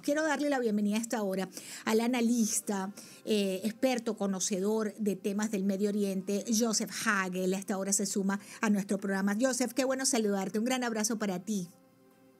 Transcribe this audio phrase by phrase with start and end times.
[0.00, 1.50] Quiero darle la bienvenida a esta hora
[1.84, 2.90] al analista,
[3.26, 7.52] eh, experto, conocedor de temas del Medio Oriente, Joseph Hagel.
[7.52, 9.36] A esta hora se suma a nuestro programa.
[9.38, 10.58] Joseph, qué bueno saludarte.
[10.58, 11.68] Un gran abrazo para ti.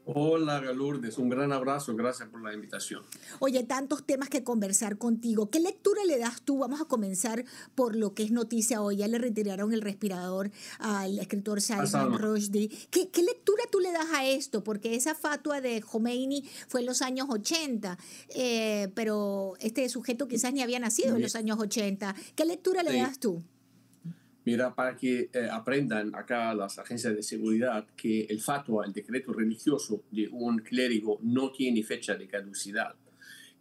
[0.04, 3.04] Hola, Galurdes, un gran abrazo, gracias por la invitación.
[3.38, 5.48] Oye, tantos temas que conversar contigo.
[5.48, 6.58] ¿Qué lectura le das tú?
[6.58, 7.44] Vamos a comenzar
[7.76, 8.96] por lo que es noticia hoy.
[8.96, 12.68] Ya le retiraron el respirador al escritor Salman Rushdie.
[12.90, 14.64] ¿Qué, ¿Qué, lectura tú le das a esto?
[14.64, 17.96] Porque esa fatua de Khomeini fue en los años 80,
[18.34, 22.16] eh, pero este sujeto quizás ni había nacido en los años 80.
[22.34, 23.40] ¿Qué lectura le das tú?
[24.44, 29.32] Mira, para que eh, aprendan acá las agencias de seguridad que el fatwa, el decreto
[29.32, 32.96] religioso de un clérigo no tiene fecha de caducidad.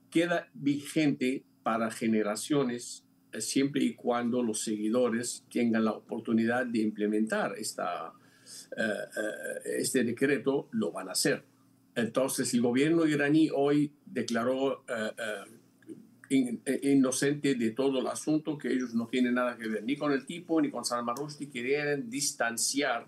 [0.09, 7.53] Queda vigente para generaciones eh, siempre y cuando los seguidores tengan la oportunidad de implementar
[7.59, 8.13] esta,
[8.75, 11.43] eh, este decreto, lo van a hacer.
[11.93, 14.83] Entonces, el gobierno iraní hoy declaró
[16.31, 20.13] eh, inocente de todo el asunto, que ellos no tienen nada que ver ni con
[20.13, 23.05] el tipo ni con Salman Rushdie, querían distanciar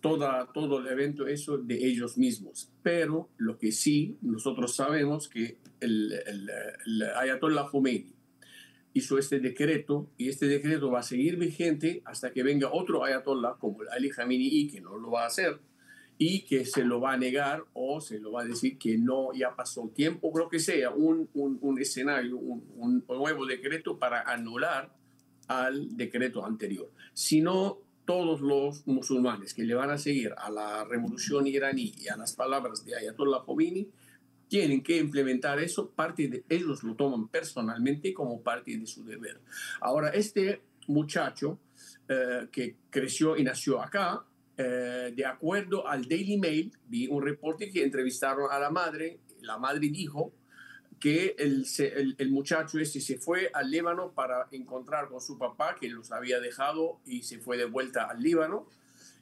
[0.00, 2.70] toda, todo el evento eso de ellos mismos.
[2.82, 6.50] Pero lo que sí, nosotros sabemos que el, el,
[6.86, 8.14] el Ayatollah Khomeini
[8.94, 13.56] hizo este decreto y este decreto va a seguir vigente hasta que venga otro Ayatollah
[13.58, 15.58] como el Ali Khamenei, que no lo va a hacer,
[16.18, 19.32] y que se lo va a negar o se lo va a decir que no,
[19.32, 24.22] ya pasó el tiempo, creo que sea un, un, escenario, un, un, nuevo decreto para
[24.22, 24.92] anular
[25.46, 26.90] al decreto anterior.
[27.14, 32.08] Si no, todos los musulmanes que le van a seguir a la revolución iraní y
[32.08, 33.88] a las palabras de Ayatollah Khomeini,
[34.48, 39.40] tienen que implementar eso, parte de ellos lo toman personalmente como parte de su deber.
[39.80, 41.58] Ahora, este muchacho
[42.08, 44.24] eh, que creció y nació acá,
[44.60, 49.20] eh, de acuerdo al Daily Mail, vi un reporte que entrevistaron a la madre.
[49.40, 50.32] La madre dijo
[50.98, 55.76] que el, el, el, muchacho este se fue al Líbano para encontrar con su papá,
[55.80, 58.66] que los había dejado y se fue de vuelta al Líbano,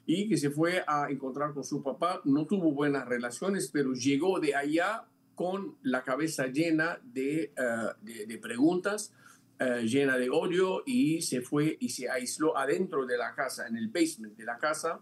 [0.07, 2.19] y que se fue a encontrar con su papá.
[2.25, 5.05] No tuvo buenas relaciones, pero llegó de allá
[5.35, 9.13] con la cabeza llena de, uh, de, de preguntas,
[9.59, 13.77] uh, llena de odio, y se fue y se aisló adentro de la casa, en
[13.77, 14.99] el basement de la casa,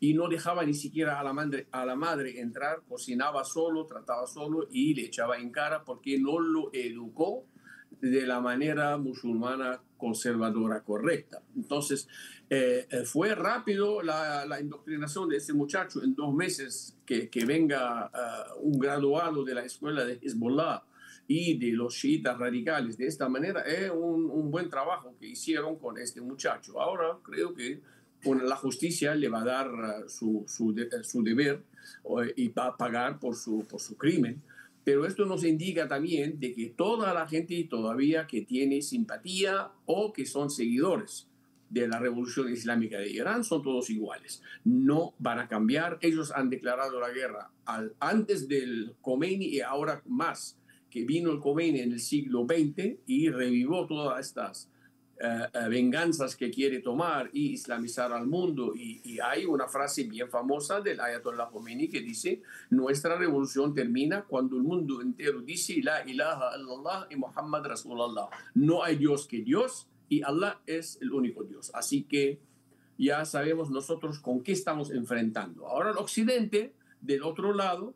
[0.00, 4.26] y no dejaba ni siquiera a la, madre, a la madre entrar, cocinaba solo, trataba
[4.26, 7.46] solo y le echaba en cara porque no lo educó
[8.00, 11.42] de la manera musulmana conservadora correcta.
[11.56, 12.08] Entonces,
[12.50, 18.10] eh, fue rápido la, la, indoctrinación de ese muchacho en dos meses que, que venga
[18.12, 20.84] uh, un graduado de la escuela de Hezbollah
[21.26, 25.76] y de los chiitas radicales de esta manera, es un, un buen trabajo que hicieron
[25.76, 26.80] con este muchacho.
[26.80, 27.80] Ahora creo que
[28.34, 31.62] la justicia le va a dar uh, su, su, su deber
[32.36, 34.42] y va a pagar por su, por su crimen.
[34.84, 40.12] Pero esto nos indica también de que toda la gente todavía que tiene simpatía o
[40.12, 41.26] que son seguidores
[41.68, 44.42] de la revolución islámica de Irán son todos iguales.
[44.64, 45.98] No van a cambiar.
[46.00, 47.50] Ellos han declarado la guerra
[47.98, 50.56] antes del Khomeini y ahora más,
[50.88, 54.70] que vino el Khomeini en el siglo XX y revivó todas estas
[55.20, 58.72] uh, venganzas que quiere tomar y islamizar al mundo.
[58.74, 64.24] Y, y, hay una frase bien famosa del Ayatollah Khomeini que dice, nuestra revolución termina
[64.24, 68.28] cuando el mundo entero dice, la ilaha illallah y Muhammad Rasulullah.
[68.54, 71.70] No hay Dios que Dios y Allah es el único Dios.
[71.74, 72.40] Así que
[72.98, 75.66] ya sabemos nosotros con qué estamos enfrentando.
[75.66, 77.94] Ahora el Occidente, del otro lado,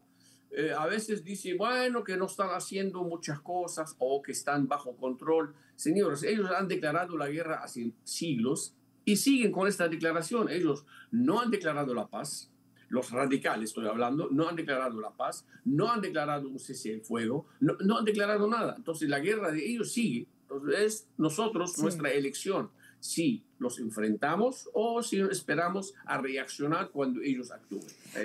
[0.53, 4.97] eh, a veces dice, bueno, que no están haciendo muchas cosas o que están bajo
[4.97, 5.55] control.
[5.77, 8.75] Señores, ellos han declarado la guerra hace siglos
[9.05, 10.49] y siguen con esta declaración.
[10.49, 12.51] Ellos no han declarado la paz.
[12.89, 17.03] Los radicales, estoy hablando, no han declarado la paz, no han declarado un cese del
[17.03, 18.75] fuego, no, no, han declarado nada.
[18.77, 20.27] Entonces la guerra de ellos sigue.
[20.43, 21.83] Entonces es nosotros, sí.
[21.83, 22.69] nuestra elección,
[22.99, 27.85] si los enfrentamos o si esperamos a reaccionar cuando ellos actúen.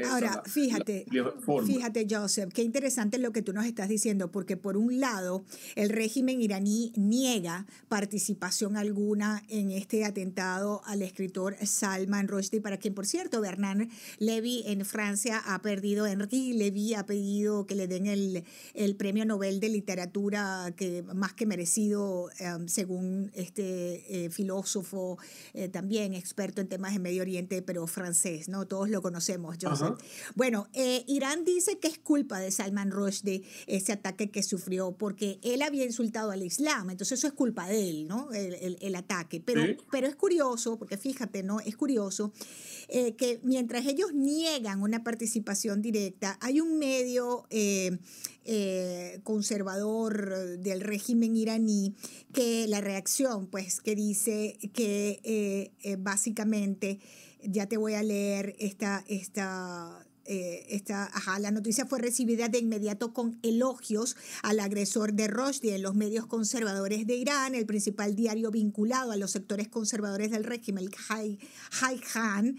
[0.09, 1.05] Ahora, fíjate,
[1.65, 5.43] fíjate, Joseph, qué interesante lo que tú nos estás diciendo, porque por un lado,
[5.75, 12.95] el régimen iraní niega participación alguna en este atentado al escritor Salman Rushdie, para quien,
[12.95, 13.87] por cierto, Bernard
[14.17, 18.43] Levy en Francia ha perdido, Henri Levy ha pedido que le den el,
[18.73, 25.17] el premio Nobel de Literatura que más que merecido, em, según este eh, filósofo,
[25.53, 28.67] eh, también experto en temas de Medio Oriente, pero francés, ¿no?
[28.67, 29.97] Todos lo conocemos, Joseph.
[30.35, 35.39] Bueno, eh, Irán dice que es culpa de Salman Rushdie ese ataque que sufrió, porque
[35.43, 38.31] él había insultado al Islam, entonces eso es culpa de él, ¿no?
[38.31, 39.41] El, el, ataque.
[39.41, 39.61] Pero,
[39.91, 41.59] pero es curioso, porque fíjate, ¿no?
[41.59, 42.31] Es curioso
[42.87, 47.45] que mientras ellos niegan una participación directa, hay un medio
[48.47, 51.95] eh, conservador del régimen iraní,
[52.31, 56.99] que la reacción, pues, que dice que eh, eh, básicamente,
[57.43, 63.13] ya te voy a leer esta, esta, esta, ajá, la noticia fue recibida de inmediato
[63.13, 68.49] con elogios al agresor de Rushdie en los medios conservadores de Irán, el principal diario
[68.49, 71.37] vinculado a los sectores conservadores del régimen, el
[71.81, 72.57] Haihan,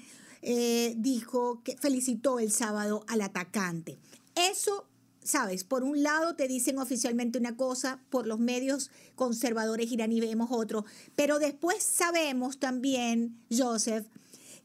[0.97, 3.99] dijo que felicitó el sábado al atacante.
[4.37, 4.87] Eso
[5.27, 10.49] sabes, por un lado te dicen oficialmente una cosa, por los medios conservadores iraní vemos
[10.51, 10.85] otro,
[11.15, 14.07] pero después sabemos también, Joseph,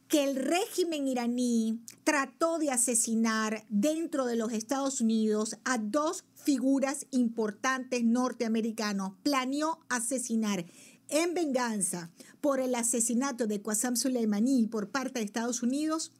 [0.07, 7.07] que el régimen iraní trató de asesinar dentro de los Estados Unidos a dos figuras
[7.11, 9.13] importantes norteamericanos.
[9.23, 10.65] Planeó asesinar
[11.07, 12.11] en venganza
[12.41, 16.11] por el asesinato de Qasem Soleimani por parte de Estados Unidos.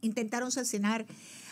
[0.00, 1.06] Intentaron asesinar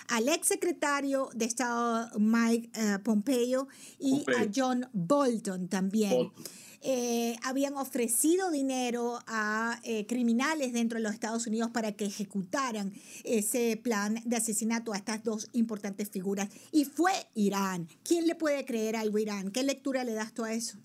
[0.09, 3.69] al ex secretario de Estado Mike eh, Pompeo
[3.99, 6.31] y a John Bolton también.
[6.87, 12.93] Eh, habían ofrecido dinero a eh, criminales dentro de los Estados Unidos para que ejecutaran
[13.25, 16.51] ese plan de asesinato a estas dos importantes figuras.
[16.73, 17.89] Y fue Irán.
[18.03, 19.51] ¿Quién le puede creer algo a Irán?
[19.51, 20.77] ¿Qué lectura le das tú a eso?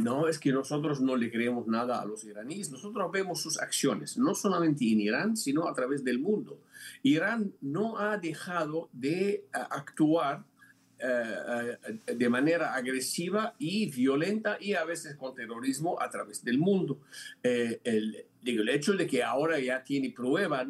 [0.00, 2.70] No, es que nosotros no le creemos nada a los iraníes.
[2.70, 6.58] Nosotros vemos sus acciones, no solamente en Irán, sino a través del mundo.
[7.02, 10.44] Irán no ha dejado de eh, actuar
[10.98, 11.76] eh,
[12.06, 16.98] eh, de manera agresiva y violenta y a veces con terrorismo a través del mundo.
[17.42, 20.66] el, hecho de que ahora ya tiene prueba,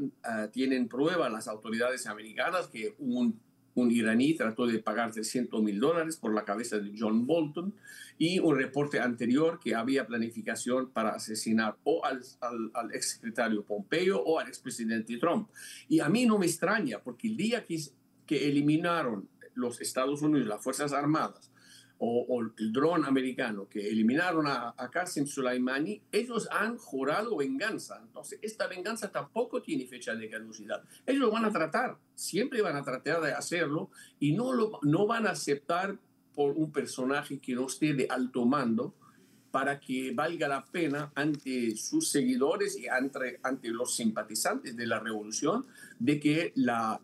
[0.50, 3.38] tienen prueba las autoridades americanas que un,
[3.74, 7.74] un iraní trató de pagar 300 mil dólares por la cabeza de John Bolton
[8.18, 14.20] y un reporte anterior que había planificación para asesinar o al, al, al exsecretario Pompeo
[14.20, 15.48] o al expresidente Trump.
[15.88, 17.80] Y a mí no me extraña, porque el día que,
[18.26, 21.50] que eliminaron los Estados Unidos, las Fuerzas Armadas,
[22.02, 28.00] o, el dron americano que eliminaron a, a Qasem Soleimani, ellos han jurado venganza.
[28.02, 30.82] Entonces, esta venganza tampoco tiene fecha de caducidad.
[31.04, 35.06] Ellos lo van a tratar, siempre van a tratar de hacerlo y no, lo, no
[35.06, 35.98] van a aceptar
[36.34, 38.94] por un personaje que no esté de alto mando
[39.50, 43.38] para que valga la pena ante sus seguidores y ante,
[43.68, 45.66] los simpatizantes de la revolución
[45.98, 47.00] de que la,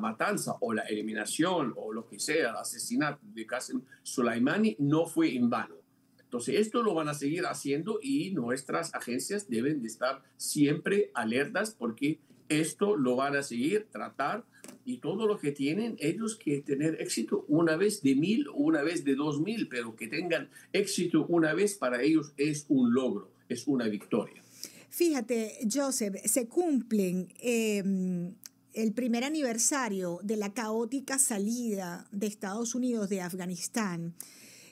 [0.00, 5.34] matanza o la eliminación o lo que sea, el asesinato de Qasem Soleimani no fue
[5.34, 5.74] en vano.
[6.18, 11.76] Entonces, esto lo van a seguir haciendo y nuestras agencias deben de estar siempre alertas
[11.78, 14.44] porque esto lo van a seguir tratar
[14.84, 18.82] y todo lo que tienen ellos que tener éxito una vez de mil o una
[18.82, 23.30] vez de dos mil, pero que tengan éxito una vez para ellos es un logro,
[23.48, 24.42] es una victoria.
[24.90, 28.34] Fíjate, Joseph, se cumplen em,
[28.74, 34.14] el primer aniversario de la caótica salida de Estados Unidos de Afganistán,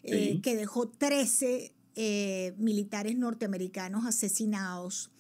[0.05, 5.11] eh, que dejó 13 eh, militares norteamericanos asesinados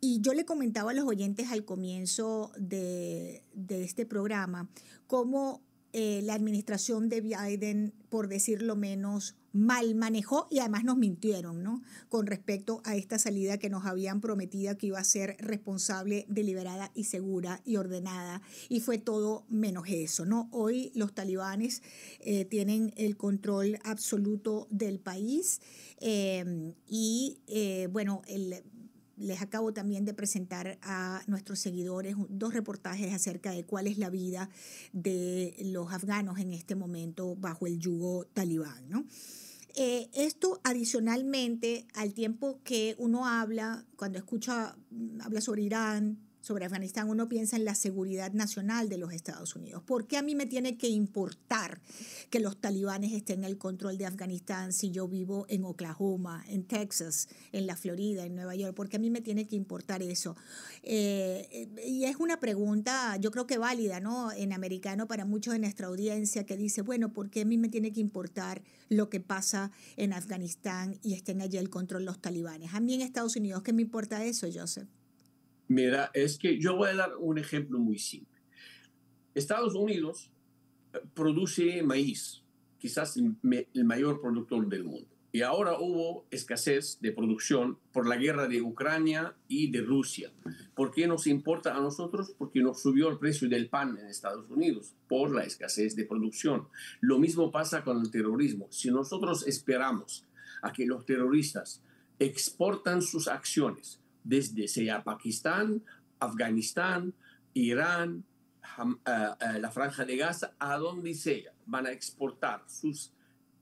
[0.00, 4.68] y yo le comentaba a los oyentes al comienzo de, este programa
[5.06, 5.62] cómo
[5.92, 11.82] eh, la administración de Biden, por decirlo menos, mal manejó y además nos mintieron, ¿no?
[12.10, 16.90] Con respecto a esta salida que nos habían prometido que iba a ser responsable, deliberada
[16.94, 18.42] y segura y ordenada.
[18.68, 20.50] Y fue todo menos eso, ¿no?
[20.52, 21.82] Hoy los talibanes
[22.20, 25.62] eh, tienen el control absoluto del país
[26.00, 27.38] eh, y,
[27.90, 28.62] bueno, el
[29.16, 34.10] les acabo también de presentar a nuestros seguidores dos reportajes acerca de cuál es la
[34.10, 34.50] vida
[34.92, 38.88] de los afganos en este momento bajo el yugo talibán.
[38.88, 39.04] ¿no?
[39.74, 44.76] Eh, esto adicionalmente al tiempo que uno habla, cuando escucha,
[45.20, 49.82] habla sobre Irán, sobre Afganistán, uno piensa en la seguridad nacional de los Estados Unidos.
[49.82, 51.80] ¿Por qué a mí me tiene que importar
[52.30, 56.62] que los talibanes estén en el control de Afganistán si yo vivo en Oklahoma, en
[56.62, 58.76] Texas, en la Florida, en Nueva York?
[58.76, 60.36] ¿Por qué a mí me tiene que importar eso?
[60.84, 64.30] Eh, y es una pregunta, yo creo que válida, ¿no?
[64.30, 67.68] En americano para muchos de nuestra audiencia que dice, bueno, ¿por qué a mí me
[67.68, 72.72] tiene que importar lo que pasa en Afganistán y estén allí el control los talibanes?
[72.72, 74.86] A mí en Estados Unidos, ¿qué me importa eso, Joseph?
[75.68, 78.36] Mira, es que yo voy a dar un ejemplo muy simple.
[79.34, 80.30] Estados Unidos
[80.92, 82.42] eh, produce maíz,
[82.78, 83.36] quizás el,
[83.84, 85.08] mayor productor del mundo.
[85.32, 90.32] Y ahora hubo escasez de producción por la guerra de Ucrania y de Rusia.
[90.74, 92.32] ¿Por qué nos importa a nosotros?
[92.38, 96.68] Porque nos subió el precio del pan en Estados Unidos por la escasez de producción.
[97.00, 98.68] Lo mismo pasa con el terrorismo.
[98.70, 100.24] Si nosotros esperamos
[100.62, 101.82] a que los terroristas
[102.18, 105.82] exportan sus acciones desde sea Pakistán,
[106.18, 107.14] Afganistán,
[107.54, 108.24] Irán,
[108.78, 113.12] eh, eh, la franja de Gaza, a donde sea, van a exportar sus,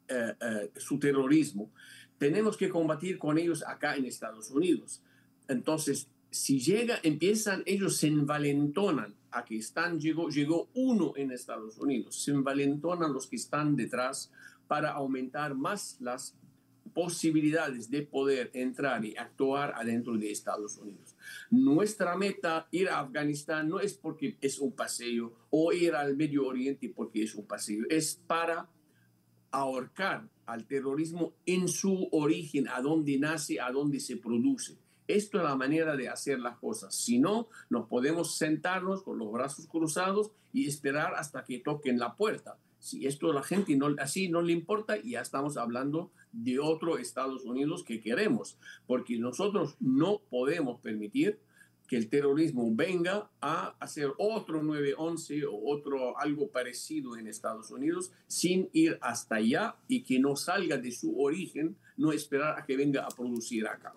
[0.09, 1.71] eh, su terrorismo.
[2.19, 5.03] Tenemos que combatir con ellos acá en Estados Unidos.
[5.49, 12.23] Entonces, si llega, empiezan, ellos se envalentonan a están, llegó, llegó uno en Estados Unidos,
[12.23, 14.31] se envalentonan los que están detrás
[14.67, 16.35] para aumentar más las
[16.93, 21.17] posibilidades de poder entrar y actuar adentro de Estados Unidos.
[21.51, 26.47] Nuestra meta, ir a Afganistán, no es porque es un paseo o ir al Medio
[26.47, 28.69] Oriente porque es un paseo, es para
[29.51, 34.77] ahorcar al terrorismo en su origen, a dónde nace, a dónde se produce.
[35.07, 36.95] Esto es la manera de hacer las cosas.
[36.95, 42.17] Si no, nos podemos sentarnos con los brazos cruzados y esperar hasta que toquen la
[42.17, 42.57] puerta.
[42.85, 47.47] Si esto la gente no, así no le importa, ya estamos hablando de otro Estados
[47.47, 51.41] Unidos que queremos, porque nosotros no podemos permitir
[51.89, 58.13] que el terrorismo venga a hacer otro 9-11 o otro algo parecido en Estados Unidos
[58.27, 62.77] sin ir hasta allá y que no salga de su origen, no esperar a que
[62.77, 63.95] venga a producir acá.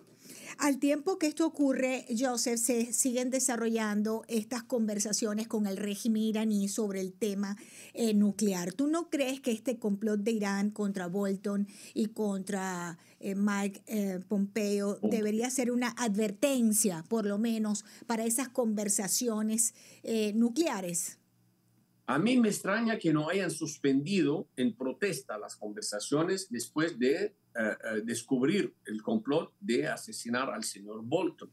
[0.57, 6.67] Al tiempo que esto ocurre, Joseph, se siguen desarrollando estas conversaciones con el régimen iraní
[6.67, 7.57] sobre el tema
[7.93, 8.73] eh, nuclear.
[8.73, 14.19] ¿Tú no crees que este complot de Irán contra Bolton y contra eh, Mike eh,
[14.27, 19.73] Pompeo debería ser una advertencia, por lo menos, para esas conversaciones
[20.33, 21.19] nucleares?
[22.09, 27.77] A mí me extraña que no hayan suspendido en protesta las conversaciones después de eh,
[27.83, 31.49] eh, descubrir el complot de asesinar al señor Bolton.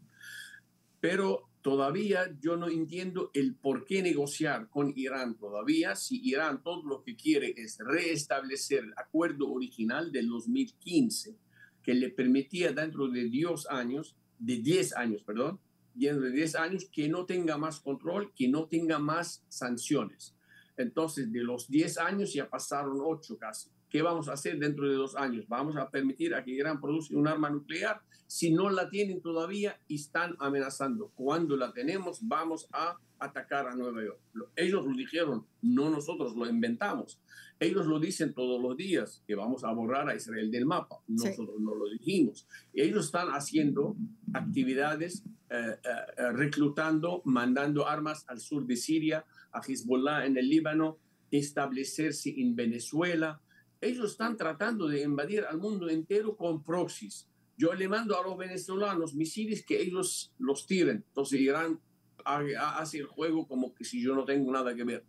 [1.01, 6.85] Pero todavía yo no entiendo el por qué negociar con Irán todavía si Irán todo
[6.85, 11.39] lo que quiere es restablecer el acuerdo original del 2015
[11.83, 15.59] que le permitía dentro de 10 años, de 10 años, perdón,
[15.95, 20.35] dentro de 10 años que no tenga más control, que no tenga más sanciones.
[20.77, 23.71] Entonces, de los 10 años ya pasaron 8 casi.
[23.95, 25.47] ¿Qué vamos a hacer dentro de dos años?
[25.47, 28.01] ¿Vamos a permitir a que Irán produzca un arma nuclear?
[28.27, 31.13] Si no la tienen todavía y están amenazando.
[31.15, 34.19] Cuando la tenemos, vamos a atacar a Nueva York.
[34.57, 37.21] Ellos lo dijeron, no nosotros lo inventamos.
[37.61, 40.97] Ellos lo dicen todos los días, que vamos a borrar a Israel del mapa.
[41.07, 42.49] Nosotros no lo dijimos.
[42.73, 43.95] Ellos están haciendo
[44.33, 50.99] actividades, eh, eh, reclutando, mandando armas al sur de Siria, a Hezbollah en el Líbano,
[51.31, 53.41] establecerse en Venezuela,
[53.81, 57.29] ellos están tratando de invadir al mundo entero con proxies.
[57.57, 61.05] Yo le mando a los venezolanos misiles que ellos los tiren.
[61.09, 61.81] Entonces Irán
[62.25, 65.05] hace el juego como que si yo no tengo nada que ver.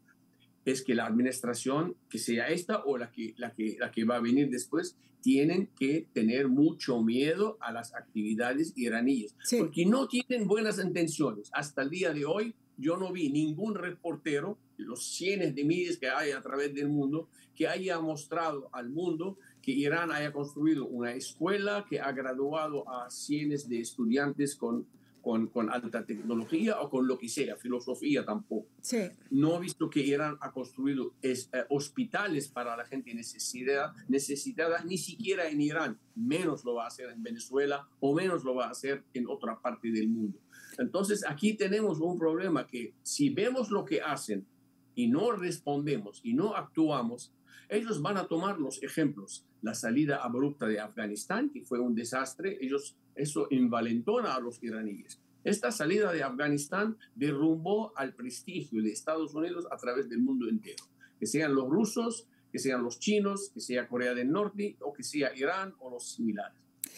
[0.65, 4.17] Es que la administración, que sea esta o la que, la que, la que va
[4.17, 10.48] a venir después, tienen que tener mucho miedo a las actividades iraníes, porque no tienen
[10.48, 11.50] buenas intenciones.
[11.51, 16.10] Hasta el día de hoy, yo no vi ningún reportero, los cientos de miles que
[16.10, 21.13] hay a través del mundo, que haya mostrado al mundo que Irán haya construido una
[21.13, 24.86] escuela que ha graduado a cientos de estudiantes con,
[25.24, 28.67] con, con, alta tecnología o con lo que sea, filosofía tampoco.
[28.82, 29.10] Sí.
[29.32, 34.84] No he visto que Irán ha construido es, eh, hospitales para la gente necesitada, necesitada,
[34.84, 38.67] ni siquiera en Irán, menos lo va a hacer en Venezuela o menos lo va
[38.67, 40.38] a hacer en otra parte del mundo.
[40.77, 44.46] Entonces aquí tenemos un problema que si vemos lo que hacen
[44.95, 47.33] y no respondemos y no actuamos,
[47.69, 49.45] ellos van a tomar los ejemplos.
[49.61, 55.19] La salida abrupta de Afganistán, que fue un desastre, ellos, eso envalentona a los iraníes.
[55.43, 60.83] Esta salida de Afganistán derrumbó al prestigio de Estados Unidos a través del mundo entero.
[61.19, 65.03] Que sean los rusos, que sean los chinos, que sea Corea del Norte o que
[65.03, 66.57] sea Irán o los similares.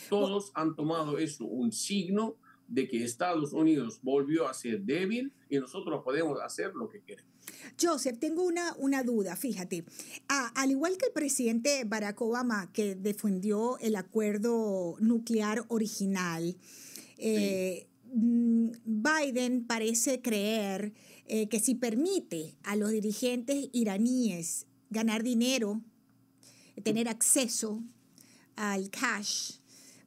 [0.10, 2.36] Todos han tomado eso un signo
[2.68, 7.27] de que Estados Unidos volvió a ser débil y nosotros podemos hacer lo que queremos.
[7.80, 9.84] Joseph, tengo una, una duda, fíjate.
[10.28, 16.58] al igual que el presidente Barack Obama, que defendió el acuerdo nuclear original,
[17.18, 20.94] eh, mm, Biden parece creer
[21.26, 25.82] eh, que si permite a los dirigentes iraníes ganar dinero,
[26.84, 27.84] tener acceso
[28.56, 29.60] al cash,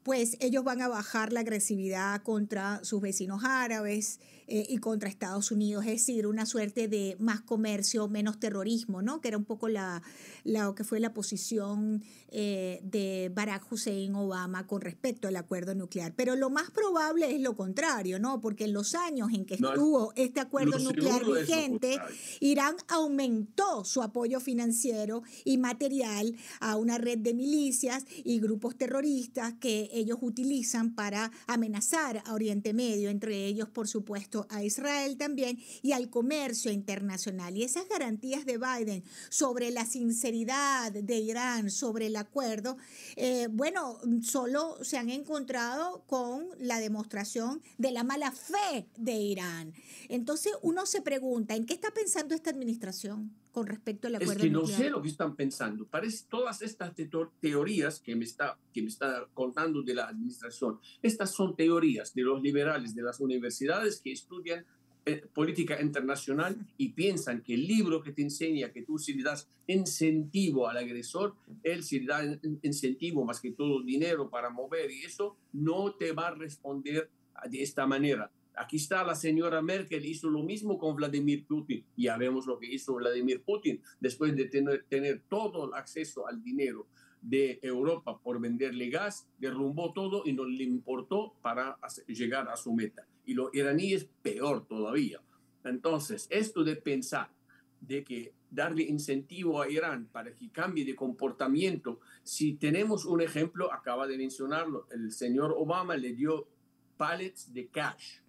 [0.03, 4.19] pues ellos van a bajar la agresividad contra sus vecinos árabes
[4.53, 9.21] eh, y contra Estados Unidos, es decir, una suerte de más comercio, menos terrorismo, ¿no?
[9.21, 10.03] Que era un poco la,
[10.43, 16.15] lo que fue la posición eh, de Barack Hussein Obama con respecto al acuerdo nuclear.
[16.17, 18.41] Pero lo más probable es lo contrario, ¿no?
[18.41, 22.01] Porque en los años en que estuvo este acuerdo nuclear vigente,
[22.41, 29.55] Irán aumentó su apoyo financiero y material a una red de milicias y grupos terroristas
[29.61, 35.59] que ellos utilizan para amenazar a Oriente Medio, entre ellos, por supuesto, a Israel también
[35.83, 37.57] y al comercio internacional.
[37.57, 42.77] Y esas garantías de Biden sobre la sinceridad de Irán, sobre el acuerdo,
[43.17, 49.75] eh, bueno, solo se han encontrado con la demostración de la mala fe de Irán.
[50.09, 53.33] Entonces uno se pregunta, ¿en qué está pensando esta administración?
[53.53, 55.87] Con respecto al acuerdo Es que no sé lo que están pensando.
[55.87, 56.93] Parece todas estas
[57.41, 62.23] teorías que me, está, que me está contando de la administración, estas son teorías de
[62.23, 64.65] los liberales de las universidades que estudian
[65.07, 69.23] eh, política internacional y piensan que el libro que te enseña que tú si le
[69.23, 74.91] das incentivo al agresor, él si le da incentivo más que todo dinero para mover
[74.91, 77.11] y eso, no te va a responder
[77.49, 78.31] de esta manera.
[78.61, 81.83] Aquí está la señora Merkel, hizo lo mismo con Vladimir Putin.
[81.97, 86.43] Ya vemos lo que hizo Vladimir Putin después de tener, tener todo el acceso al
[86.43, 86.87] dinero
[87.23, 92.75] de Europa por venderle gas, derrumbó todo y no le importó para llegar a su
[92.75, 93.07] meta.
[93.25, 95.23] Y los iraníes peor todavía.
[95.65, 97.31] Entonces, esto de pensar
[97.81, 103.73] de que darle incentivo a Irán para que cambie de comportamiento, si tenemos un ejemplo,
[103.73, 106.47] acaba de mencionarlo, el señor Obama le dio
[106.99, 108.21] pallets de cash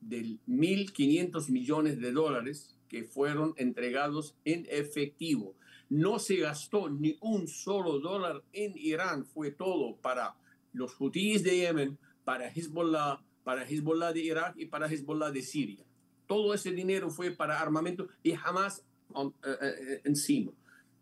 [0.00, 5.54] de 1.500 millones de dólares que fueron entregados en efectivo.
[5.88, 10.34] No se gastó ni un solo dólar en Irán, fue todo para
[10.72, 15.84] los hutíes de Yemen, para Hezbollah, para Hezbollah de Irak y para Hezbollah de Siria.
[16.26, 20.52] Todo ese dinero fue para armamento y jamás eh, eh, eh, encima.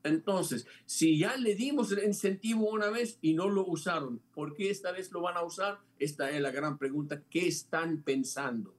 [0.04, 4.70] Entonces, si ya le dimos el incentivo una vez y no lo usaron, ¿por qué
[4.70, 5.80] esta vez lo van a usar?
[5.98, 7.22] Esta es la gran pregunta.
[7.28, 8.76] ¿Qué están pensando?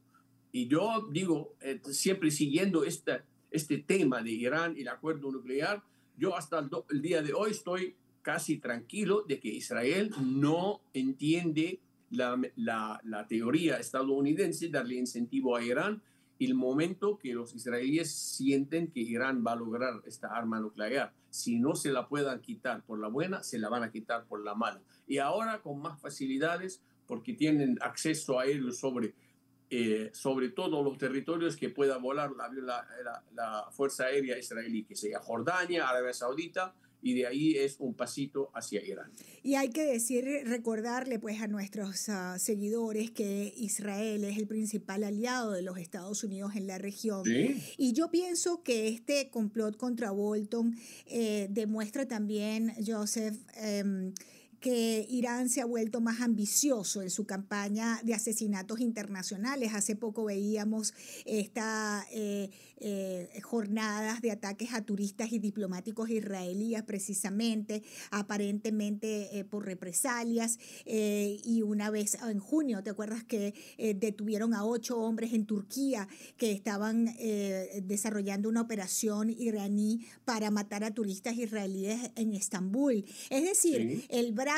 [0.51, 5.83] Y yo digo, eh, siempre siguiendo este, este tema de Irán y el acuerdo nuclear,
[6.17, 11.79] yo hasta el, día de hoy estoy casi tranquilo de que Israel no entiende
[12.09, 16.01] la, la, teoría estadounidense, darle incentivo a Irán,
[16.39, 21.13] el momento que los israelíes sienten que Irán va a lograr esta arma nuclear.
[21.29, 24.43] Si no se la puedan quitar por la buena, se la van a quitar por
[24.43, 24.81] la mala.
[25.07, 29.15] Y ahora con más facilidades, porque tienen acceso a él sobre
[29.69, 32.85] eh, sobre todo los territorios que pueda volar la,
[33.35, 38.49] la, Fuerza Aérea Israelí, que sea Jordania, Arabia Saudita, y de ahí es un pasito
[38.53, 39.11] hacia Irán.
[39.43, 45.03] Y hay que decir, recordarle pues a nuestros ah, seguidores que Israel es el principal
[45.03, 47.23] aliado de los Estados Unidos en la región.
[47.77, 50.75] Y yo pienso que este complot contra Bolton
[51.05, 54.13] eh, demuestra también, Joseph, em,
[54.59, 59.73] que Irán se ha vuelto más ambicioso en su campaña de asesinatos internacionales.
[59.73, 60.93] Hace poco veíamos
[61.25, 69.65] estas eh, eh, jornadas de ataques a turistas y diplomáticos israelíes precisamente, aparentemente eh, por
[69.65, 70.59] represalias.
[70.85, 73.53] y una vez en junio, ¿te acuerdas que
[73.95, 77.05] detuvieron a ocho hombres en Turquía que estaban
[77.83, 83.05] desarrollando una operación iraní para matar a turistas israelíes en Estambul?
[83.29, 84.56] Es decir, el brazo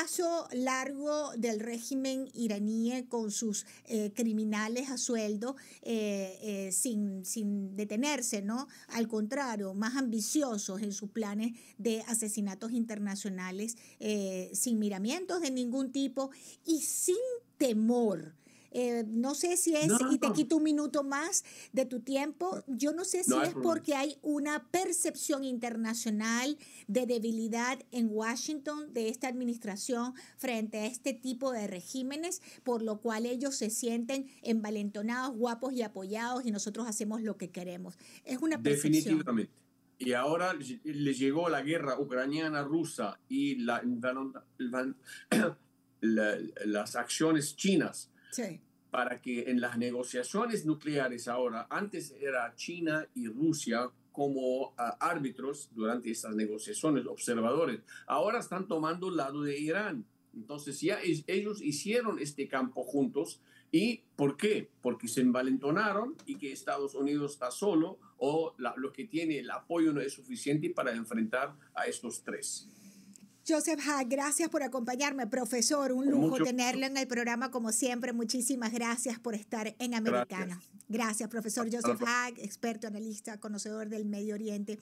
[0.52, 8.42] largo del régimen iraní con sus eh, criminales a sueldo eh, eh, sin, sin detenerse,
[8.42, 8.68] ¿no?
[8.88, 13.76] Al contrario, más ambiciosos en sus planes de asesinatos internacionales,
[14.52, 16.30] sin miramientos de ningún tipo
[16.64, 17.16] y sin
[17.58, 18.34] temor
[18.72, 22.92] eh, no sé si es, y te quito un minuto más de tu tiempo, yo
[22.92, 26.56] no sé si es porque hay una percepción internacional
[26.86, 33.00] de debilidad en Washington de esta administración frente a este tipo de regímenes, por lo
[33.00, 37.98] cual ellos se sienten envalentonados, guapos y apoyados y nosotros hacemos lo que queremos.
[38.24, 38.92] Es una percepción.
[38.92, 39.52] Definitivamente.
[39.98, 43.82] Y ahora les llegó la guerra ucraniana-rusa y la,
[46.64, 48.10] las acciones chinas
[48.90, 55.70] para que en las negociaciones nucleares ahora, antes era China y Rusia como ah, árbitros
[55.72, 60.04] durante estas negociaciones, observadores, ahora están tomando el lado de Irán.
[60.34, 63.40] Entonces ya ellos hicieron este campo juntos.
[63.72, 64.68] ¿Y por qué?
[64.82, 69.92] Porque se envalentonaron y que Estados Unidos está solo o lo que tiene el apoyo
[69.92, 72.68] no es suficiente para enfrentar a estos tres.
[73.46, 75.92] Joseph Haag, gracias por acompañarme, profesor.
[75.92, 78.12] Un lujo tenerlo en el programa como siempre.
[78.12, 80.56] Muchísimas gracias por estar en Americana.
[80.56, 84.78] Gracias, gracias profesor Joseph Haag, experto, analista, conocedor del Medio Oriente.